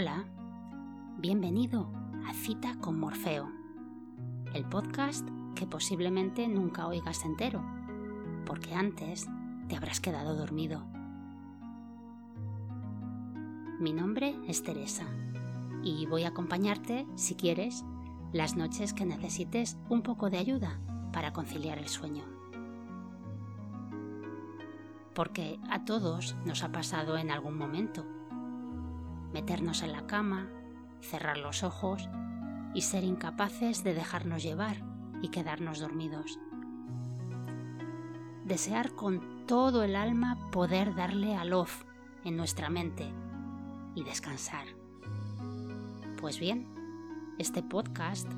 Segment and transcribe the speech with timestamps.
[0.00, 0.26] Hola,
[1.16, 1.90] bienvenido
[2.24, 3.50] a Cita con Morfeo,
[4.54, 7.64] el podcast que posiblemente nunca oigas entero,
[8.46, 9.26] porque antes
[9.68, 10.86] te habrás quedado dormido.
[13.80, 15.08] Mi nombre es Teresa
[15.82, 17.84] y voy a acompañarte, si quieres,
[18.32, 20.78] las noches que necesites un poco de ayuda
[21.12, 22.22] para conciliar el sueño.
[25.12, 28.06] Porque a todos nos ha pasado en algún momento
[29.32, 30.48] meternos en la cama,
[31.00, 32.08] cerrar los ojos
[32.74, 34.76] y ser incapaces de dejarnos llevar
[35.22, 36.38] y quedarnos dormidos.
[38.44, 41.84] Desear con todo el alma poder darle al off
[42.24, 43.06] en nuestra mente
[43.94, 44.66] y descansar.
[46.20, 46.66] Pues bien,
[47.38, 48.28] este podcast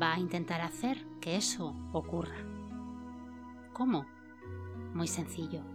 [0.00, 2.36] va a intentar hacer que eso ocurra.
[3.72, 4.06] ¿Cómo?
[4.92, 5.73] Muy sencillo.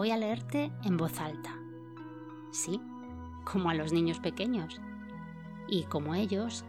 [0.00, 1.54] Voy a leerte en voz alta.
[2.52, 2.80] Sí,
[3.44, 4.80] como a los niños pequeños.
[5.68, 6.64] Y como ellos,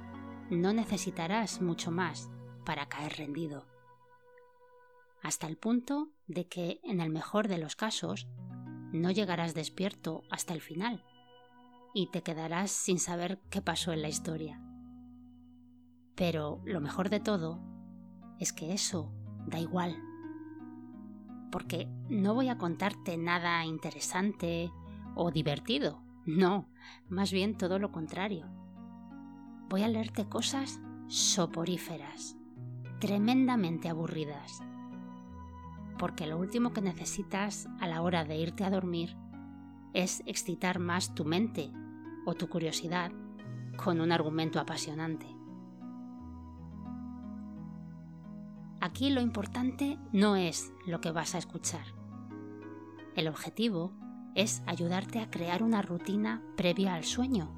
[0.49, 2.29] no necesitarás mucho más
[2.65, 3.65] para caer rendido.
[5.23, 8.27] Hasta el punto de que, en el mejor de los casos,
[8.91, 11.05] no llegarás despierto hasta el final
[11.93, 14.61] y te quedarás sin saber qué pasó en la historia.
[16.15, 17.61] Pero lo mejor de todo
[18.41, 19.13] es que eso
[19.47, 20.10] da igual.
[21.51, 24.71] Porque no voy a contarte nada interesante
[25.15, 26.01] o divertido.
[26.25, 26.67] No,
[27.09, 28.47] más bien todo lo contrario.
[29.69, 32.37] Voy a leerte cosas soporíferas,
[32.99, 34.61] tremendamente aburridas.
[35.97, 39.15] Porque lo último que necesitas a la hora de irte a dormir
[39.93, 41.71] es excitar más tu mente
[42.25, 43.11] o tu curiosidad
[43.75, 45.25] con un argumento apasionante.
[48.91, 51.85] Aquí lo importante no es lo que vas a escuchar.
[53.15, 53.93] El objetivo
[54.35, 57.49] es ayudarte a crear una rutina previa al sueño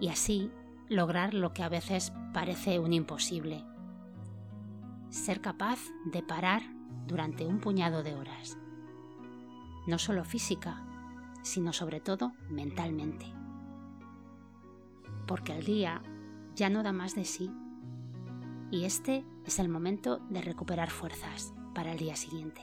[0.00, 0.52] y así
[0.88, 3.64] lograr lo que a veces parece un imposible.
[5.10, 6.62] Ser capaz de parar
[7.08, 8.56] durante un puñado de horas.
[9.88, 10.86] No solo física,
[11.42, 13.26] sino sobre todo mentalmente.
[15.26, 16.00] Porque el día
[16.54, 17.50] ya no da más de sí
[18.74, 22.60] y este es el momento de recuperar fuerzas para el día siguiente.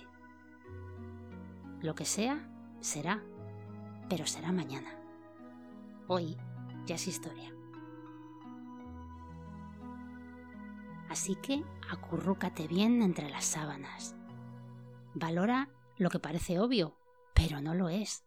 [1.80, 2.52] Lo que sea,
[2.82, 3.24] será,
[4.10, 4.94] pero será mañana.
[6.08, 6.36] Hoy
[6.86, 7.56] ya es historia.
[11.08, 14.14] Así que acurrúcate bien entre las sábanas.
[15.14, 16.98] Valora lo que parece obvio,
[17.34, 18.26] pero no lo es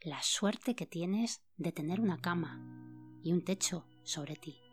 [0.00, 2.64] la suerte que tienes de tener una cama
[3.24, 4.69] y un techo sobre ti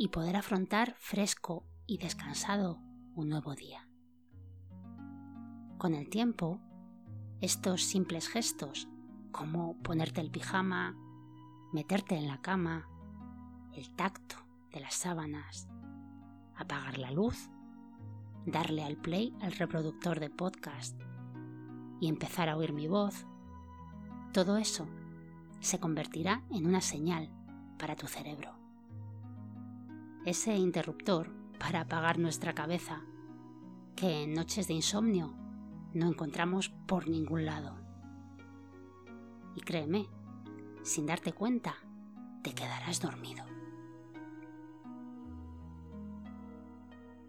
[0.00, 2.78] y poder afrontar fresco y descansado
[3.14, 3.86] un nuevo día.
[5.76, 6.58] Con el tiempo,
[7.42, 8.88] estos simples gestos,
[9.30, 10.96] como ponerte el pijama,
[11.74, 12.88] meterte en la cama,
[13.74, 14.36] el tacto
[14.72, 15.68] de las sábanas,
[16.56, 17.50] apagar la luz,
[18.46, 20.98] darle al play al reproductor de podcast
[22.00, 23.26] y empezar a oír mi voz,
[24.32, 24.88] todo eso
[25.60, 27.30] se convertirá en una señal
[27.78, 28.59] para tu cerebro.
[30.24, 33.02] Ese interruptor para apagar nuestra cabeza,
[33.96, 35.34] que en noches de insomnio
[35.92, 37.76] no encontramos por ningún lado.
[39.54, 40.08] Y créeme,
[40.82, 41.74] sin darte cuenta,
[42.42, 43.44] te quedarás dormido.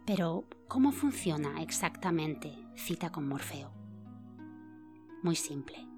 [0.06, 3.72] Pero, ¿cómo funciona exactamente Cita con Morfeo?
[5.24, 5.92] Muy simple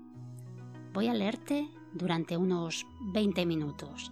[0.93, 4.11] Voy a leerte durante unos 20 minutos.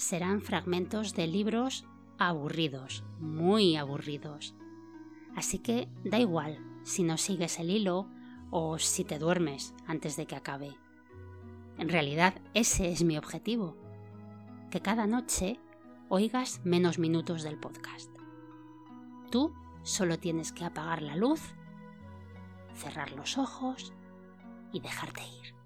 [0.00, 1.84] Serán fragmentos de libros
[2.18, 4.54] aburridos, muy aburridos.
[5.36, 8.08] Así que da igual si no sigues el hilo
[8.50, 10.74] o si te duermes antes de que acabe.
[11.76, 13.76] En realidad ese es mi objetivo,
[14.70, 15.60] que cada noche
[16.08, 18.10] oigas menos minutos del podcast.
[19.30, 19.52] Tú
[19.82, 21.42] solo tienes que apagar la luz,
[22.72, 23.92] cerrar los ojos
[24.72, 25.59] y dejarte ir.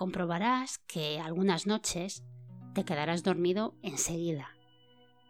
[0.00, 2.24] Comprobarás que algunas noches
[2.72, 4.48] te quedarás dormido enseguida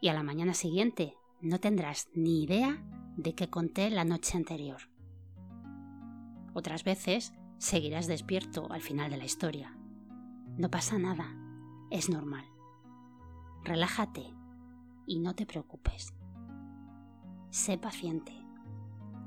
[0.00, 2.80] y a la mañana siguiente no tendrás ni idea
[3.16, 4.82] de qué conté la noche anterior.
[6.54, 9.76] Otras veces seguirás despierto al final de la historia.
[10.56, 11.34] No pasa nada,
[11.90, 12.44] es normal.
[13.64, 14.22] Relájate
[15.04, 16.14] y no te preocupes.
[17.50, 18.40] Sé paciente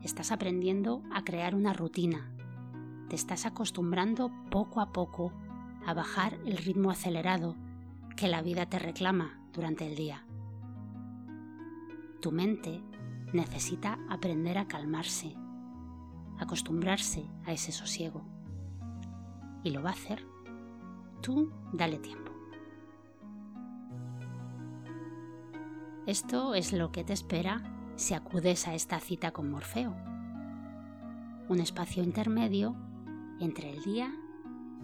[0.04, 2.33] estás aprendiendo a crear una rutina.
[3.14, 5.32] Te estás acostumbrando poco a poco
[5.86, 7.56] a bajar el ritmo acelerado
[8.18, 10.26] que la vida te reclama durante el día.
[12.22, 12.82] Tu mente
[13.32, 15.36] necesita aprender a calmarse,
[16.40, 18.26] acostumbrarse a ese sosiego.
[19.64, 20.26] Y lo va a hacer.
[21.22, 22.32] Tú dale tiempo.
[26.08, 27.62] Esto es lo que te espera
[27.96, 29.96] si acudes a esta cita con Morfeo.
[31.48, 32.76] Un espacio intermedio
[33.44, 34.16] entre el día